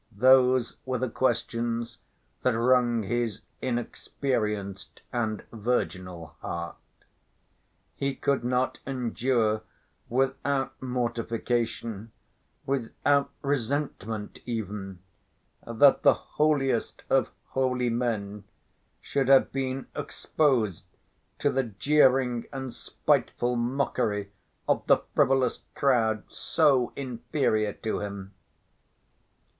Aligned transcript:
Those 0.17 0.77
were 0.83 0.97
the 0.97 1.11
questions 1.11 1.99
that 2.41 2.57
wrung 2.57 3.03
his 3.03 3.41
inexperienced 3.61 5.01
and 5.13 5.43
virginal 5.51 6.35
heart. 6.41 6.77
He 7.95 8.15
could 8.15 8.43
not 8.43 8.79
endure 8.87 9.61
without 10.09 10.73
mortification, 10.81 12.11
without 12.65 13.29
resentment 13.43 14.39
even, 14.47 15.03
that 15.67 16.01
the 16.01 16.15
holiest 16.15 17.03
of 17.07 17.29
holy 17.49 17.91
men 17.91 18.43
should 19.01 19.27
have 19.29 19.51
been 19.51 19.85
exposed 19.95 20.85
to 21.37 21.51
the 21.51 21.65
jeering 21.65 22.47
and 22.51 22.73
spiteful 22.73 23.55
mockery 23.55 24.31
of 24.67 24.81
the 24.87 24.97
frivolous 25.13 25.61
crowd 25.75 26.23
so 26.27 26.91
inferior 26.95 27.73
to 27.73 27.99
him. 27.99 28.33